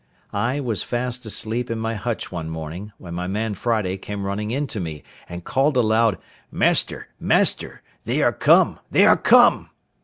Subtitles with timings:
[0.33, 4.49] I was fast asleep in my hutch one morning, when my man Friday came running
[4.49, 6.17] in to me, and called aloud,
[6.51, 9.69] "Master, master, they are come, they are come!"